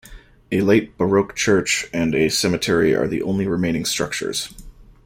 [0.51, 4.51] A late baroque church and a cemetery are the only remaining structures.